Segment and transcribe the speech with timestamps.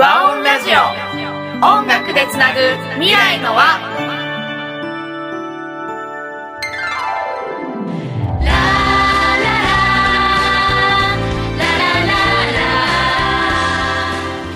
[0.00, 0.78] 和音ラジオ。
[1.62, 2.60] 音楽でつなぐ
[2.94, 3.62] 未来の輪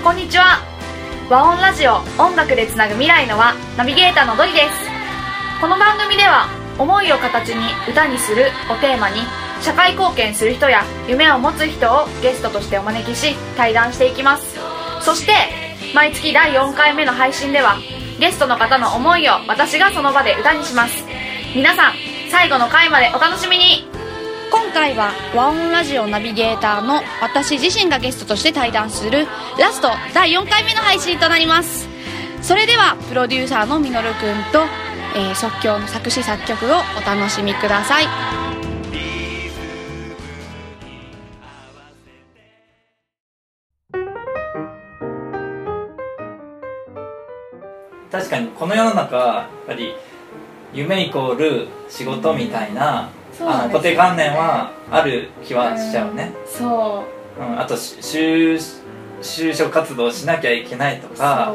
[0.03, 0.65] こんにちは。
[1.29, 1.97] 和音ラジオ。
[2.19, 4.67] 音楽でつなぐ未来の輪ナビゲーターのドリです。
[5.61, 6.49] この番組では
[6.79, 9.21] 思いを形に歌にするをテーマに
[9.61, 14.74] 社会貢献する人や夢を持つ人をゲストとしてお招きし対談していきます。
[15.05, 15.33] そして
[15.95, 17.77] 毎月第4回目の配信では
[18.19, 21.05] ゲストの方の思いを私がその場で歌にします。
[21.55, 21.93] 皆さん
[22.31, 23.87] 最後の回までお楽しみに。
[24.51, 29.27] 今回は和音ラジオナビゲーターの私自身がゲストとして対談する
[29.59, 31.87] ラスト第4回目の配信となります。
[32.41, 34.65] それではプロデューサーのみのるくんと、
[35.17, 38.44] えー即興の作詞作曲をお楽しみください。
[48.25, 49.95] 確かにこの世の中はやっぱり
[50.73, 57.05] 夢イコール仕事みたいな、そうあの固定観念はある気はしちゃうね、そ
[57.39, 57.43] う。
[57.43, 57.61] ん。
[57.61, 58.59] あとし就
[59.21, 61.53] 就職活動しなきゃいけないとうか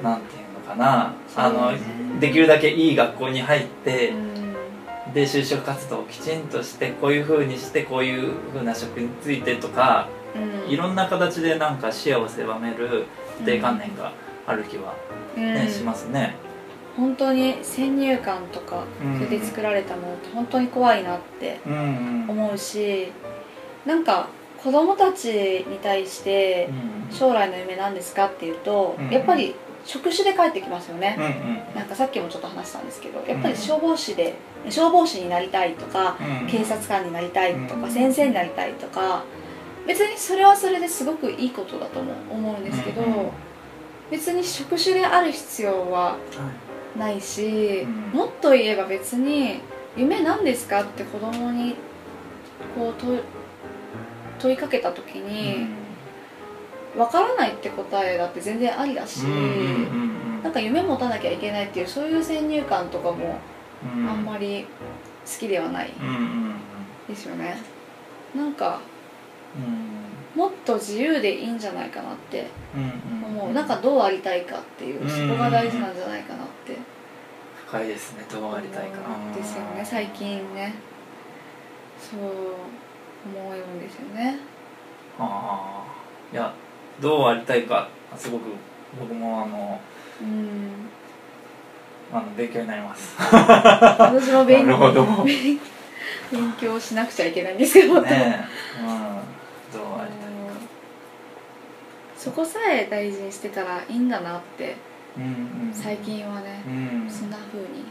[0.00, 1.12] そなんていうのかな。
[1.36, 4.18] あのできるだけいい学校に入ってう、う
[5.10, 5.12] ん。
[5.12, 10.72] で就職活動をきちんとしてこういうふうにしてこういうふうな職についてとかうん。
[10.72, 13.04] いろんな形でなんか視野を狭める
[13.38, 14.10] 固定観念が
[14.48, 14.94] ある気は、
[15.36, 15.72] ねうん。
[15.72, 16.34] しますね。
[16.96, 19.14] 本当に先入観とかうん。
[19.18, 23.12] それで作られたものって本当に怖いなって思うし
[23.86, 24.28] なんか
[24.62, 26.68] 子供たちに対して
[27.10, 31.16] うん将来の夢なんですかっていうとうんやっぱり職種で帰ってきますよね。
[31.18, 31.74] うんうん。
[31.76, 34.34] なんかさっきもちょっと話したんですけどやっぱり消防士で
[34.68, 39.22] 消防士になりたいとかうん警察官になりたいとうんか先生になりたいとか
[39.86, 43.30] 別にそれはそれですごくいいことだと思う思うんですけどうん
[44.10, 46.16] 別に職種である必要は
[46.96, 48.18] ないし、うん。
[48.18, 49.60] もっと言えば別に
[49.96, 51.74] 夢何ですかって子供に
[52.74, 53.20] こう問い
[54.38, 55.66] 問いかけた時に
[56.96, 63.38] 分からないって答えだって全然ありだし、うなんか夢持たなきゃいけないっていうそういう先入観とかも
[63.96, 64.08] うん。
[64.08, 65.92] あんまり好きではない
[67.08, 67.58] ですよね。
[68.34, 68.80] なんか
[69.56, 70.07] うん
[70.38, 72.82] もっと自由でいいんじゃないかなってうん。
[72.82, 73.52] うん思う。
[73.52, 75.08] なんかどうありたいかっていううん。
[75.08, 76.76] そこが大事なんじゃないかなって。
[77.66, 78.24] 深いですね。
[78.30, 79.00] どうありたいか。
[79.04, 79.84] 思うんですよね。
[79.84, 80.74] 最近ね。
[81.98, 84.38] そう思うんですよね。
[85.18, 86.32] ああ。
[86.32, 86.54] いや
[87.00, 87.88] どうありたいか。
[88.16, 88.44] すごく
[89.00, 89.80] 僕もあの
[90.22, 90.88] うん。
[92.12, 93.16] あの勉強になります。
[93.18, 95.04] 私も勉なるほど。
[95.24, 95.58] 勉
[96.30, 98.46] 勉強しなくちゃいけないんですけど、ね
[98.78, 98.88] え、うん、
[99.72, 100.18] どうあり
[102.28, 104.76] そこさえ大事にしてたらいいんだなって
[105.16, 105.26] うんう
[105.70, 105.72] ん。
[105.72, 107.10] 最近はねうん。
[107.10, 107.84] そんな風に。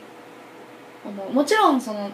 [1.05, 1.31] 思う。
[1.31, 2.09] もちろんその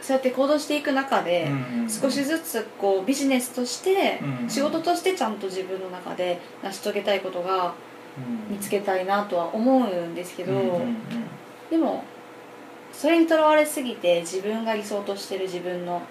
[0.00, 1.48] そうやって行動していく中で
[1.88, 7.74] 少しずつこうビジネスとしてうん仕事としてちゃんと自分の中で成し遂げたいことが
[8.48, 8.54] うん。
[8.56, 10.52] 見つけたいなとは思うんですけど
[11.70, 12.02] でも
[12.92, 16.02] それにとらわれすぎて自分が理想としてる自分の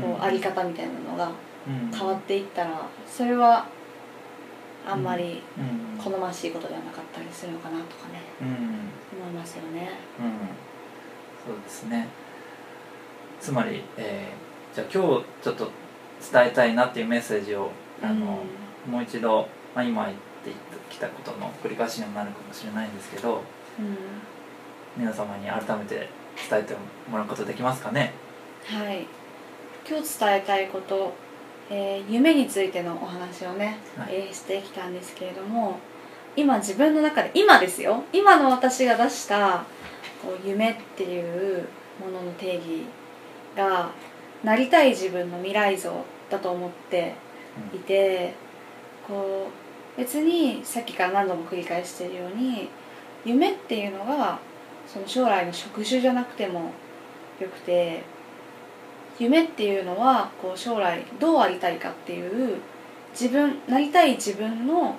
[0.00, 1.30] こうあり方みたいなのが
[1.66, 1.96] うん。
[1.96, 3.66] 変わっていったらそれは
[4.88, 6.02] あんまりうん。
[6.02, 8.48] 好ましいことではなかったりするのかなとかねうん。
[8.48, 8.54] うん
[9.22, 9.90] 思いますよね。
[10.18, 10.32] うん。
[11.46, 12.08] そうですね。
[13.40, 15.70] つまり、えーじゃあ今日ちょっと
[16.32, 17.70] 伝えたいなっていうメッセージを
[18.02, 18.38] あの、
[18.90, 20.50] もう一度、まあ、今言って
[20.88, 23.42] きたことの繰り返しにもなるかもしれないんですけど
[23.78, 23.96] うんうん。
[24.96, 26.08] 皆様に改めて
[26.50, 26.74] 伝えて
[27.10, 28.14] もらうことできますかね？
[28.66, 29.06] はい。
[29.86, 31.12] 今日伝えたいこと、
[31.70, 34.14] えー夢についてのお話をね、はい。
[34.14, 35.78] えーしてきたんですけれども
[36.36, 38.04] 今自分の中で今ですよ。
[38.12, 39.64] 今の私が出した
[40.22, 41.66] こう夢っていう
[42.00, 42.84] ものの定義
[43.56, 43.90] が
[44.42, 47.14] なりたい自分の未来像だと思って
[47.74, 48.34] いて
[49.06, 49.48] こ
[49.96, 52.68] う別にさっきから何度も繰り返しているように
[53.24, 54.38] 夢っていうのが
[54.86, 56.72] その将来の職種じゃなくても
[57.40, 58.02] よくて
[59.22, 62.58] 夢っていうのはこう将来どうありたいかっていう
[63.12, 64.96] 自分なりたい自分の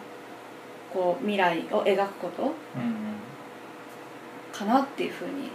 [0.93, 3.13] こう未来を描くことうん
[4.51, 5.49] かなっていうふうに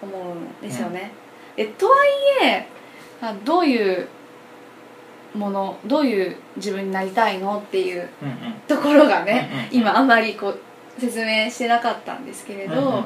[0.00, 1.12] 思うんですよね。
[1.54, 2.66] でとはいえ
[3.20, 4.08] あどういう
[5.34, 8.08] ものどういう自分になりたいのっていう
[8.66, 10.60] ところがね、うんうん今あんまりこう
[10.98, 13.04] 説明してなかったんですけれど、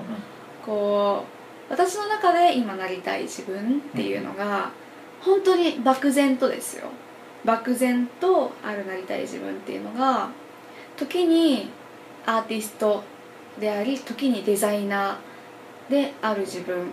[0.64, 1.24] こ
[1.68, 4.70] う私の中で今なりたい自分っていうのが、
[5.20, 6.84] 本当に漠然とですよ。
[7.44, 10.28] 漠然とあるなりたい自分っていうのが
[10.96, 11.70] 時に
[12.26, 13.04] アーティスト
[13.60, 16.90] であり時にデザイナーである自分。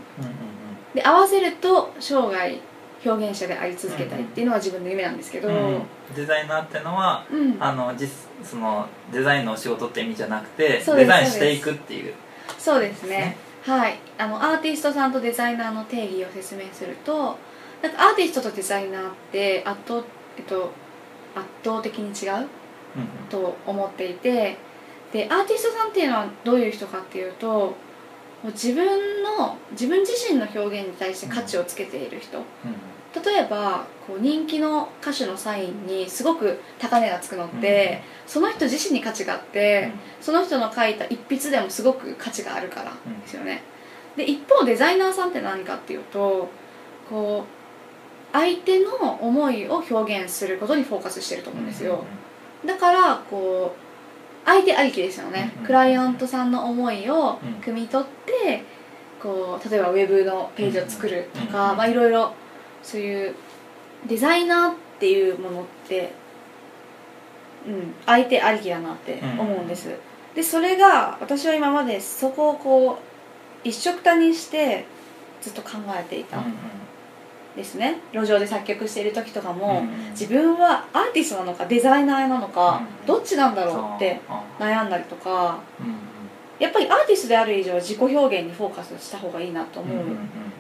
[0.94, 2.60] で合わせると生涯
[3.06, 5.82] 表現者であり続けたいっていうのは自分の夢なんですけど、うんうん。
[6.16, 7.58] デザイナーってのはうん。
[7.60, 12.14] あの実そのデザインのお仕事って意味じゃなくてデザインしていくっていう。
[12.58, 13.04] そうです。
[13.04, 13.10] ね。
[13.10, 13.38] ね。
[13.66, 13.98] はい。
[14.18, 17.38] あのアーティストさんとデザイナーの定義を説明すると
[17.84, 20.04] なんかアーティストとデザイナーって圧倒,、
[20.38, 20.72] えっと、
[21.36, 22.48] 圧倒的に違う？
[22.96, 24.58] うんと思っていて
[25.12, 27.76] でアーティストさんっていうのはどういう人かっていうと
[28.46, 32.46] 自分の自分自身の表現に対して価値をつけている人、うん
[33.14, 42.92] 例えばこう人気の歌手のサインにすごく高値がつくのって、その人自身に価値があって、その人の書いた一筆でもすごく価値があるから
[43.22, 43.62] ですよね、
[44.18, 46.50] で一方デザイナーさんって何かっていうと
[47.08, 47.63] こう
[48.34, 52.04] 相手の思いを表現することにフォーカスしてると思うんですよ、
[52.66, 58.64] だからこう相手ありきですよね、クライアントさんの思いをうん汲み取って
[59.22, 62.34] こう例えばウェブのページを作るとか、うんまあ、いろいろ
[62.82, 63.36] そういう
[64.08, 66.12] デザイナーっていうものって、
[67.68, 69.90] うん、相手ありきだなって思うんです、
[70.34, 73.00] でそれが私は今までそこをこ
[73.64, 74.86] う一緒くたにして
[75.40, 76.40] ずっと考えていた。
[76.40, 76.54] ん
[77.56, 83.06] ですね、路上で作曲している時とかも、自分はアーティストなのかデザイナーなのか、うん。
[83.06, 84.22] どっちなんだろうって
[84.60, 85.60] 悩んだりとか
[86.60, 89.98] やっぱりアーティストである以上自己表現にフォーカスした方がいいなと思う、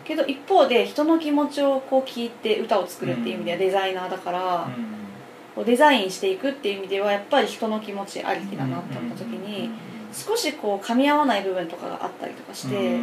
[0.04, 4.68] けど一方で人の気持ちをこう聞いて歌を作るっていう意味ではデザイナーだから、
[5.56, 9.70] こうデザインしていくっていう意味ではやっぱり人の気持ちありきだなと思った時に
[10.12, 13.00] 少しこう噛み合わない部分とかがあったりとかして、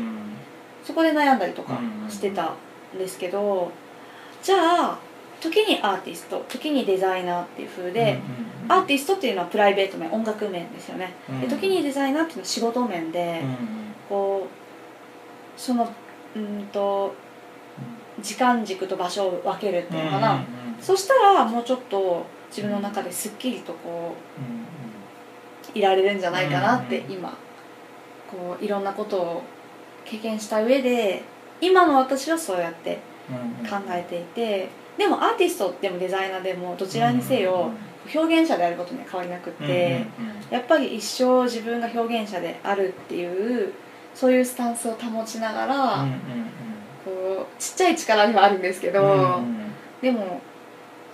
[0.85, 2.55] そこで悩んだりとかしてた
[2.95, 3.71] んですけど
[4.43, 4.57] じゃ
[4.93, 4.99] あ
[5.41, 8.21] 時にアーティスト時にデザイナーっていう風で、
[8.69, 13.43] アーティストっていうのはプライベート面音楽面ですよね、で時にデザイナーっていうのは仕事面で、
[14.07, 15.91] こうその
[16.37, 17.15] うんと
[18.21, 20.45] 時間軸と場所を分けるっていうのかな、
[20.79, 24.15] そしたらもうちょっと自分の中ですっきりとこ
[25.75, 27.13] ういられるんじゃないかなってうん。
[27.13, 27.31] 今
[28.31, 29.43] こういろんなことを
[30.05, 31.23] 経験した上で
[31.61, 32.99] 今の私はそうやって
[33.69, 34.69] 考えていて
[34.99, 37.71] でもアーティストでもデザイナーでもどちらにせよ
[38.15, 40.05] 表現者であることには変わりなくって
[40.51, 43.73] やっぱり一生自分が表現者であるっていう
[44.15, 46.07] そういうスタンスを保ちながら
[47.05, 49.41] こうちっちゃい力ではあるんですけど
[50.03, 50.41] でも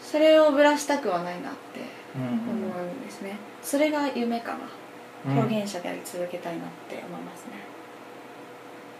[0.00, 1.80] それをぶらしたくはないなって
[2.16, 3.36] 思うんですね。
[3.62, 4.60] それが夢かな。
[5.28, 7.52] 表現者であり続けたいなって思いますね。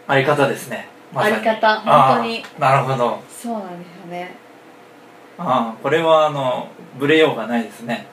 [0.07, 2.43] あり方ですねあり方本当に。
[2.59, 3.19] なるほど。
[3.29, 4.35] そうなんですよね。
[5.37, 6.67] ああこれはあの
[6.99, 8.07] ブレようがないですね。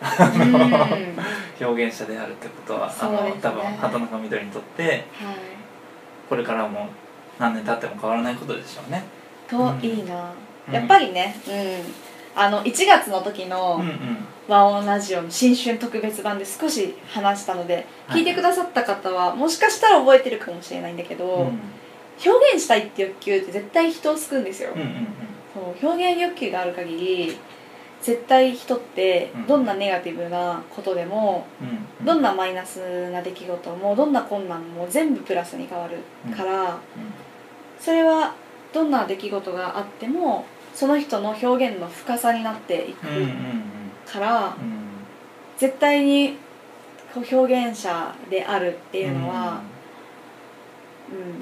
[0.00, 0.52] うん。
[0.52, 5.04] はい表現者であるってことは、あの多分畑中みどりにとって
[6.28, 6.88] これからも
[7.38, 9.04] 何年経っても変わらないことでしょうね。
[9.48, 10.32] といいな、
[10.68, 10.74] うん。
[10.74, 12.38] やっぱりねうん。
[12.38, 14.18] あの1月の時のうんうん。
[14.48, 18.20] 和音ラジオの新春特別版で少し話したのではい。
[18.20, 21.58] 聞いてくださった方はもしかしたら覚えてるかもしれないんだけど、うん
[22.24, 25.06] 表現したいって欲求って絶対人を救うんですよ、うんうん
[25.54, 27.38] そう表現欲求がある限り
[28.02, 29.46] 絶対人ってうん。
[29.46, 32.04] どんなネガティブなことでも、うんうん。
[32.04, 35.96] どんなマイナスな出来事もどんな困難も全部プラスに変わる
[36.36, 36.78] から、
[37.80, 38.34] それは
[38.72, 43.30] どんな出来事があってもその人の表現の深さになっていくうんうんうん。
[44.06, 44.86] から、うん。
[45.56, 46.36] 絶対に
[47.14, 49.75] こう表現者であるっていうのは、うん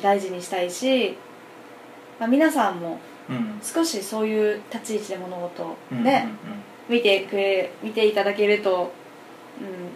[0.00, 1.16] 大事にしたいし、
[2.18, 3.36] まあ、皆さんもうん。
[3.36, 6.28] うん少しそういう立ち位置で物事をうんね、
[6.88, 8.92] 見てくれ見ていただけると、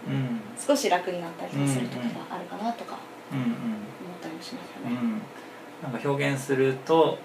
[0.07, 0.19] うんうん。
[0.21, 2.97] うん少し楽になったりとかする時があるかなとか
[3.31, 3.45] うんうん。
[3.45, 3.53] 思っ
[4.21, 4.97] たりもしますよね。
[5.01, 5.21] うん。
[5.91, 7.17] なんか表現すると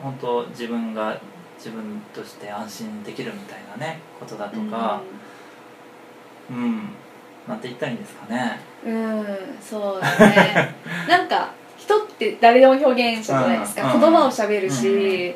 [0.00, 1.20] 本当自分が
[1.58, 5.00] 自分として安心できるみたいなねことだとか
[6.50, 6.90] うん、
[7.48, 8.58] なんて言ったらいいんですかね。
[8.84, 9.26] うん、うん
[9.60, 10.74] そうだね。
[11.08, 14.00] なんか人って誰でも表現者じゃないですか、うん。
[14.00, 15.34] 言葉をしゃべるし、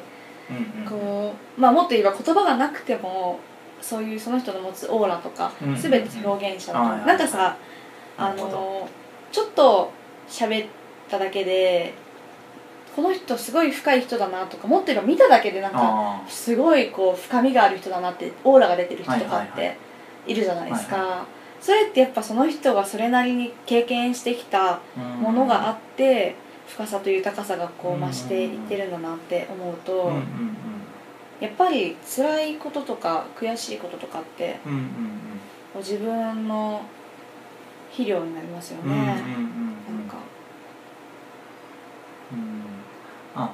[0.50, 0.88] うんうん。
[0.88, 3.38] こうまあもっと言えば言葉がなくても
[3.80, 7.56] そういうその人の持つオーラとか、うん全て表現者だと、はいはいなんかさ
[8.18, 8.88] あの
[9.32, 9.90] ちょっと
[10.28, 10.68] 喋っ
[11.08, 11.94] ただけで
[12.94, 19.76] この人すごい深い人だなとかもっと言えば見ただけでなんかあすごいこう深みがある人だなってオーラが出てる人とかはいはいって
[20.26, 21.26] いるじゃないですか、は
[21.60, 26.34] それってやっぱその人がそれなりに経験してきたーものがあって
[26.66, 30.12] 深さと豊かさがこう増していってるんだなって思うと、
[31.40, 34.58] やっぱり辛いこととか悔しいこととかって
[35.76, 36.82] 自分の
[37.90, 39.22] 肥料になりますよね、
[40.08, 40.16] か。
[42.32, 42.62] うん。
[43.34, 43.52] あ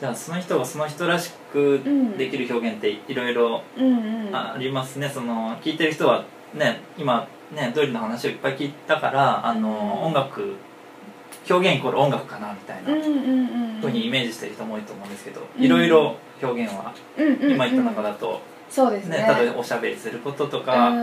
[0.00, 2.18] じゃあその人がその人らしくうん。
[2.18, 3.62] できる表現っていろいろ
[4.32, 5.08] ありますね。
[5.08, 6.24] その聞いてる人は
[6.56, 10.56] ね今ねドリルの話をいっぱい聞いたからあの、うん音楽
[11.48, 12.90] 表現イコール音楽かなみたいな
[13.80, 16.92] ふうにイメージしてる人も多いと思うんですけど、うんいろいろ表現は
[17.40, 19.18] 今言った中だと、そうですね。
[19.18, 21.02] ね例えばおしゃべりすることとか、うん。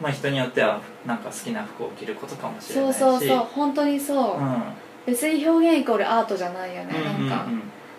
[0.00, 3.26] まあ、人によってはなんか好きな服を着ることかもしれなそいうし。
[3.28, 4.62] そうそう本当にそう、うん。
[5.06, 7.46] 別に表現イコールアートじゃないよね、うなんか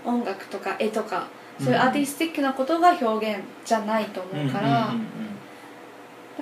[0.06, 0.20] うん。
[0.20, 1.27] 音楽とか絵とか。
[1.60, 5.26] そういうアーティスティックなことが表現じゃないと思うから、うんうんうんうんだ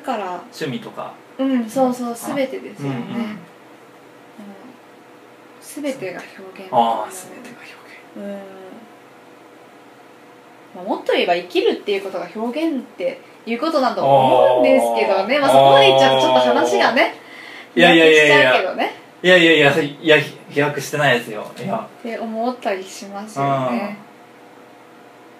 [0.05, 0.31] から。
[0.35, 1.13] 趣味とか。
[1.37, 3.21] うんそうそう全てですよね、うんうん。
[3.21, 3.39] うん
[5.61, 6.69] 全てが表現。
[6.71, 7.75] ああ全てが表
[8.17, 8.31] うん、
[10.75, 15.39] まあ、もっと言えば生きるっていうことが表現っていうことだと思うんですけどね。
[15.39, 17.15] まあ、そこまで言っちゃうとちょっと話がね
[17.75, 18.35] いやいやいやいや。
[18.35, 18.85] 飛躍しちゃうけどね。
[18.85, 20.19] 現いやいやいやいや
[20.49, 23.97] 飛躍してないですよいやって思ったりしますよね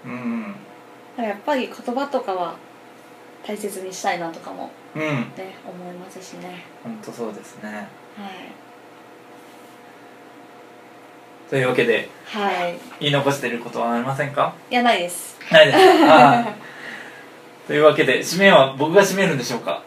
[0.04, 0.56] うん
[1.18, 2.56] やっぱり言葉とかは
[3.46, 5.02] 大切にしたいなとかもうん。
[5.04, 6.64] ね思いますしね。
[6.84, 7.70] 本当そうですね。
[7.70, 7.88] はい。
[11.50, 12.78] というわけではい。
[13.00, 14.56] 言い残してることはありませんか？
[14.72, 15.38] いやないです。
[15.52, 15.78] ないです
[17.68, 19.84] というわけで締めは僕が締めるんでしょうか？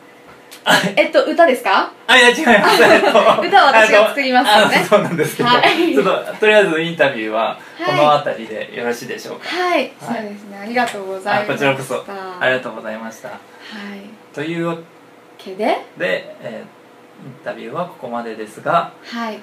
[0.97, 1.91] えっと歌ですか？
[2.07, 2.83] あいや違います。
[2.85, 3.17] えっと歌
[3.65, 5.95] は私が作りますのあそうなんですけど、はい。
[5.95, 7.85] ちょっととりあえずインタビューははい。
[7.87, 10.59] この辺りでよろしいでしょうか、はい、そうですね。
[10.63, 12.05] ありがとうございましたあこちらこそ
[12.41, 13.29] ありはがとうございました。
[13.29, 13.33] い。
[14.35, 14.77] というわ
[15.39, 16.79] けでけで、えー
[17.21, 19.41] インタビューはここまでですがはい。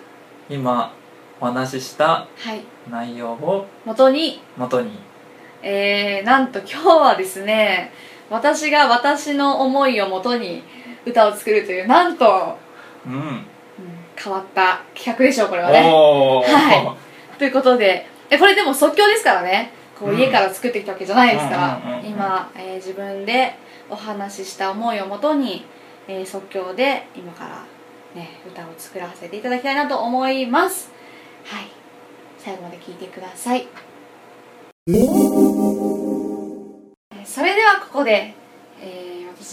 [0.50, 0.94] 今
[1.42, 2.64] お話ししたはい。
[2.90, 4.98] 内容を元に元に。
[5.62, 7.92] えー、なんと今日はですね
[8.30, 10.64] 私が私の思いをもとに
[11.06, 12.58] 歌を作るというなんと、
[13.06, 13.14] うん。
[13.14, 13.46] うん
[14.18, 15.82] 変わった企画でしょうこれはね。
[15.82, 16.96] は
[17.38, 19.72] ということでえこれでも即興ですからね。
[20.00, 23.56] こううん家から作ってきたわけじゃないですから、今、えー自分で
[23.90, 25.66] お話しした思いをもとに、
[26.08, 27.66] えー即興で今から、
[28.16, 30.90] ね、歌を作らせていただきたいなと思います。
[31.46, 31.66] はい。
[32.40, 33.68] 最後まで聞いてください。
[34.88, 36.76] えー
[37.26, 38.34] それではここで、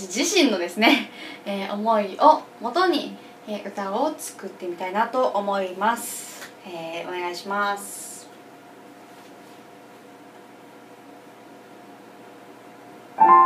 [0.00, 1.10] 自身のですね、
[1.44, 3.14] えー思いをもとに、
[3.46, 8.26] えー歌を作ってみたいなと思います、えーお願いします。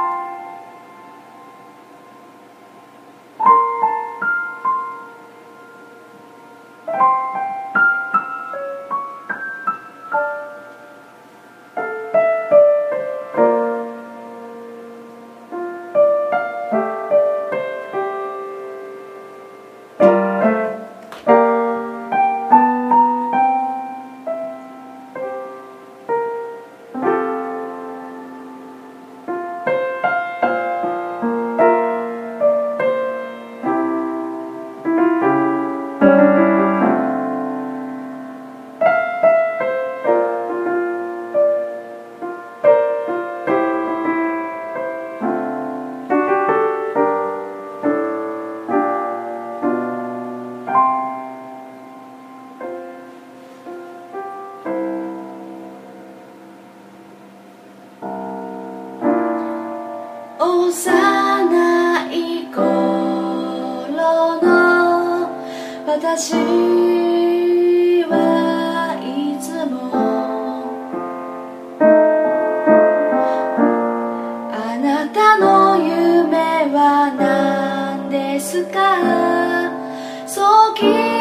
[80.78, 81.15] そ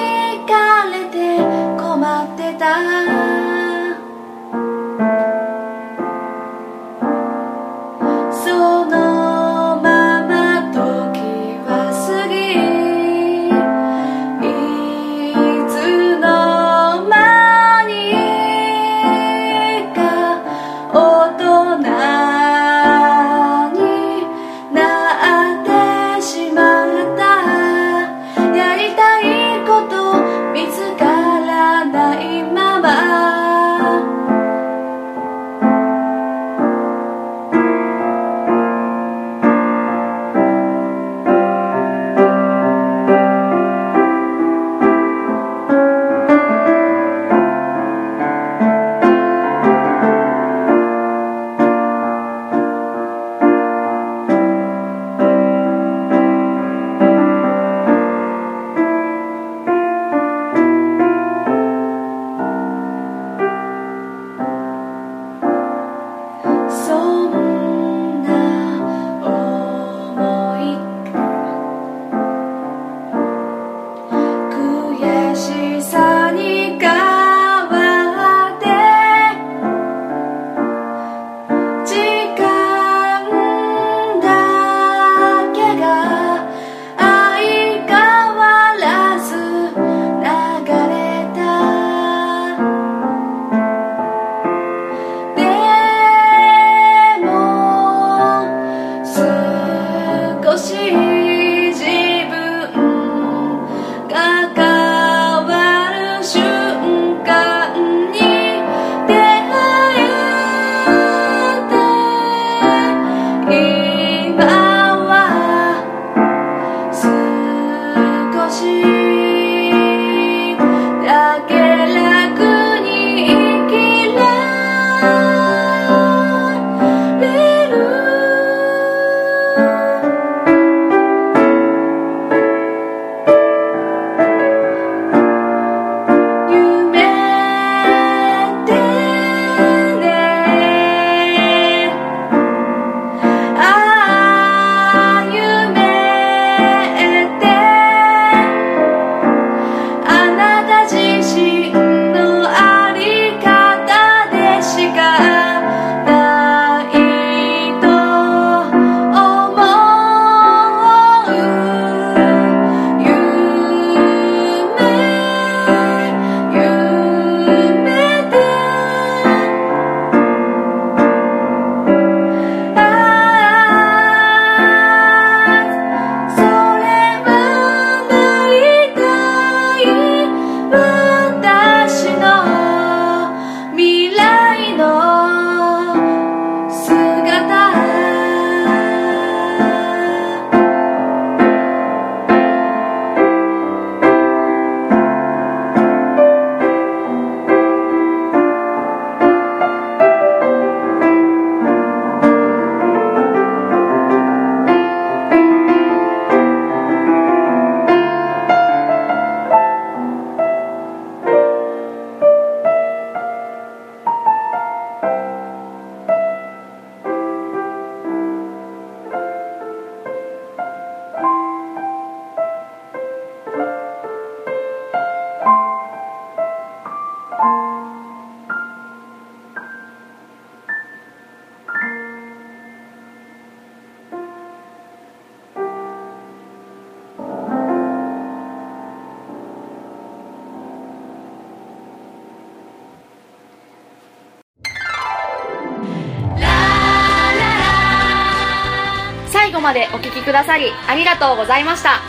[249.65, 251.99] までお聴きくださりありがとうございました。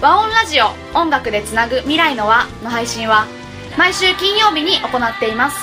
[0.00, 3.26] 和音ラジオ音楽でつなぐ未来の輪の配信は
[3.76, 5.56] 毎週金曜日に行っています。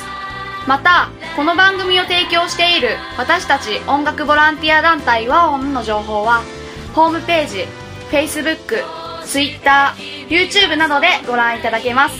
[0.67, 6.41] またこの番組を提供している私たち音楽ボランティア団体和音の情報は
[6.93, 7.65] ホームページ
[8.09, 8.83] Facebook、
[9.25, 9.95] Twitter、
[10.27, 12.15] YouTube などでご覧いただけます。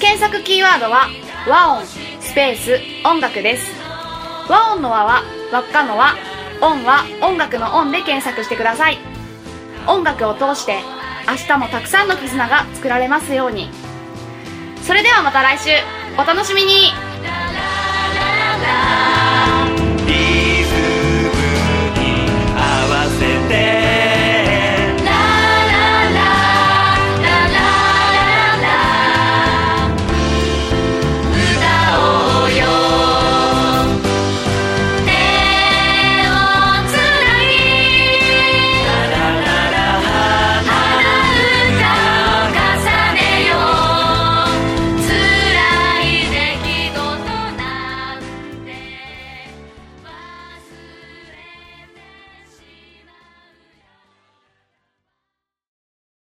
[0.00, 1.08] 検索キーワードは
[1.48, 3.72] 和音スペース音楽です。
[4.50, 6.27] 和音の和は輪っかの和。
[6.60, 8.98] 音は音楽の音で検索してください。
[9.86, 10.80] 音楽を通して
[11.28, 13.70] 明日もたくさんの絆が作られますように。
[14.82, 15.70] それではまた来週。
[16.16, 16.92] お楽しみに。